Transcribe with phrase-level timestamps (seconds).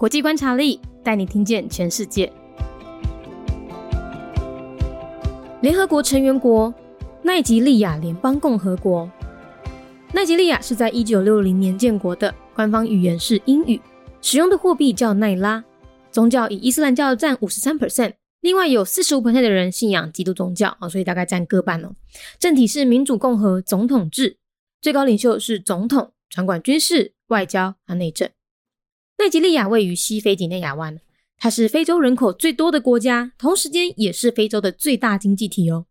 [0.00, 2.32] 国际观察力带你听见全世界。
[5.60, 6.72] 联合国成员国
[7.22, 9.10] 奈及利亚联邦共和国。
[10.14, 13.78] 奈及利亚是在一九六零年建国的，官方语言是英语，
[14.22, 15.62] 使用的货币叫奈拉。
[16.10, 21.92] 宗教以伊斯兰教占五十三 percent，另外有四十五 percent 的人信仰基督宗教啊，所以大概占各半哦。
[22.38, 24.38] 政体是民主共和总统制，
[24.80, 28.30] 最高领袖是总统，掌管军事、外交和内政。
[29.20, 30.98] 奈及利亚位于西非几内亚湾，
[31.38, 35.84] 它是非洲人口最多的国家，同时间也是非洲的最大经济体哦。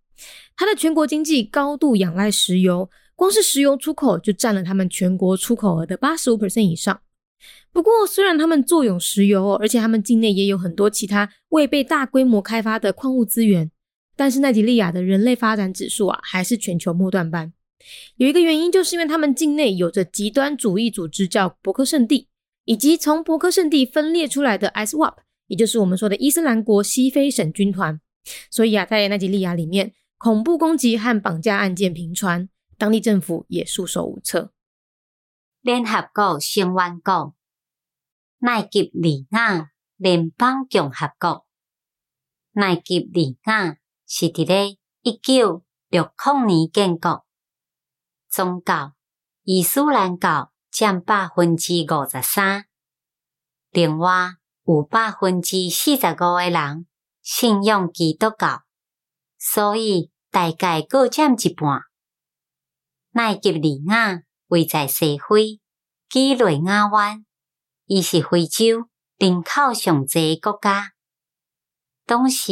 [0.58, 7.00] 它的全国经济高度仰赖石油，光是石油出口就占了他们全国出口额的八十五 percent 以上。
[7.72, 13.72] 不过，虽然他们坐拥石油，而且他们境内也有很多其他未被大规模开发的矿物资源，
[14.16, 17.54] 但是奈及利亚的人类发展指数啊，还是全球末段班。
[18.18, 22.28] 有一个原因，就是因为他们境内有着极端主义组织叫伯克圣地，
[22.66, 25.16] 以及从博克圣地分裂出来的 ISWAP，
[25.48, 28.00] 也就是我们说的伊斯兰国西非省军团。
[28.52, 34.54] 所以啊，在奈及利亚里面，恐怖攻击和绑架案件频传，当地政府也束手无策。
[35.62, 37.36] 联合国成员国
[38.40, 41.46] 奈及利亚联邦共和国。
[42.52, 47.26] 奈及利亚是伫咧一九六零年建国，
[48.30, 48.94] 宗教
[49.44, 52.66] 伊斯兰教占百分之五十三，
[53.72, 56.88] 另外有百分之四十五个人
[57.22, 58.64] 信仰基督教，
[59.38, 61.82] 所以大概各占一半。
[63.12, 64.24] 奈及利亚。
[64.50, 65.62] 位在西非
[66.10, 67.24] 几内亚湾，
[67.86, 68.90] 伊是非洲
[69.20, 70.94] 人口上济国家，
[72.08, 72.52] 同时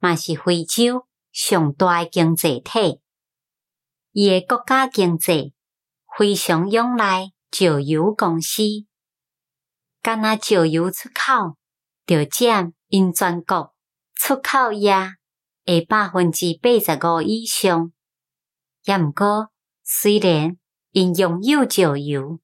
[0.00, 3.00] 嘛是非洲上大经济体。
[4.10, 5.54] 伊个国家经济
[6.18, 8.62] 非常仰赖石油公司，
[10.02, 11.56] 干那石油出口
[12.06, 13.74] 就占因全国。
[14.14, 15.14] 出口额
[15.66, 17.92] 诶百分之八十五以上。
[18.84, 19.50] 也毋过，
[19.84, 20.56] 虽然
[20.92, 22.40] 因拥有石油，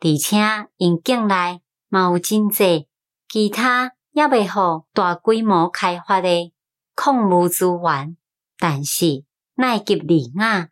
[0.00, 0.38] 而且
[0.76, 2.88] 因境内嘛有真济
[3.28, 6.52] 其他也未好大规模开发的
[6.94, 8.16] 矿物资源，
[8.58, 10.68] 但是奈及利亚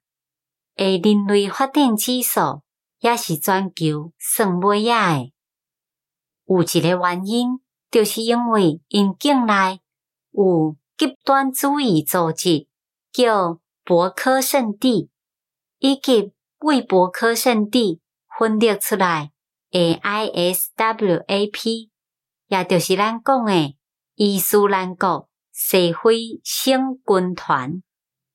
[0.76, 2.62] 诶人类发展指数
[3.00, 5.32] 也是全球算尾仔诶。
[6.46, 9.80] 有一个原因，就是因为因境内
[10.30, 12.68] 有极端主义组织
[13.12, 15.10] 叫博科圣地，
[15.78, 16.32] 以及。
[16.62, 18.02] 为博科圣地
[18.38, 19.32] 分裂出来
[19.70, 21.88] 的 ISWAP，
[22.48, 23.78] 也就是咱讲诶
[24.14, 27.82] 伊斯兰国社会性军团，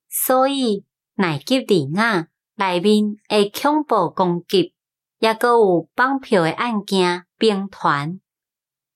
[0.09, 4.74] 所以奈及利亚 内面的恐怖攻击，
[5.18, 8.20] 也阁有绑票的案件兵团，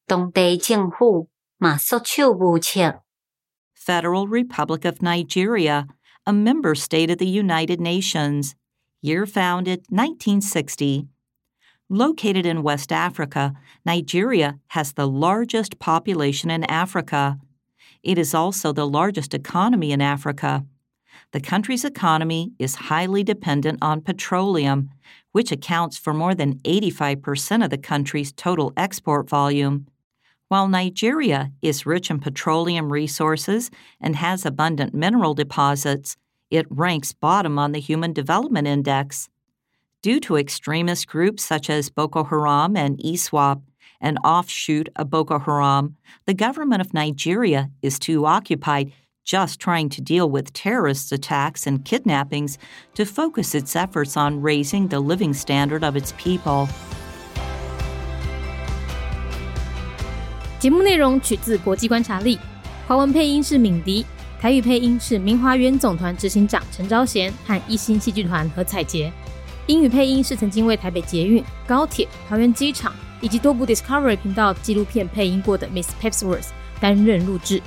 [0.07, 1.29] 当地政府
[1.59, 3.03] 嘛束手无策。
[3.77, 5.89] Federal Republic of Nigeria,
[6.25, 8.55] a member state of the United Nations.
[9.05, 11.07] year founded 1960.
[11.91, 13.53] Located in West Africa,
[13.85, 17.39] Nigeria has the largest population in Africa.
[18.03, 20.65] It is also the largest economy in Africa.
[21.32, 24.90] The country's economy is highly dependent on petroleum,
[25.32, 29.88] which accounts for more than 85% of the country's total export volume.
[30.48, 33.70] While Nigeria is rich in petroleum resources
[34.02, 36.18] and has abundant mineral deposits,
[36.50, 39.30] it ranks bottom on the Human Development Index.
[40.02, 43.62] Due to extremist groups such as Boko Haram and ISWAP,
[44.02, 48.92] an offshoot of Boko Haram, the government of Nigeria is too occupied
[49.29, 52.57] just trying to deal with terrorist attacks and kidnappings
[52.95, 56.69] to focus its efforts on raising the living standard of its people.
[60.59, 62.39] 节目内容取自国际观察力，
[62.87, 64.05] 华文配音是敏迪。
[64.41, 69.11] 台语配音是明华园总团执行长陈昭贤和一星戏剧团何彩杰，
[69.67, 72.93] 英语配音是曾经为台北捷运、高铁、桃园机场
[73.23, 76.49] 以及多部 Discovery 频道纪录片配音过的 Miss Pepsworth
[76.79, 77.63] 担任录制。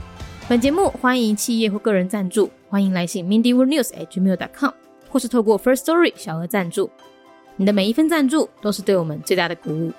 [0.53, 4.71] 本节目欢迎企业或个人赞助，欢迎来信 mindyworldnews at gmail.com，
[5.09, 6.91] 或是透过 First Story 小额赞助。
[7.57, 9.91] 你的每一份赞助都是对我们最大的鼓舞。